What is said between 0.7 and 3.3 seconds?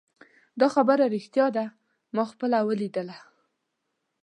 خبره ریښتیا ده ما پخپله ولیدله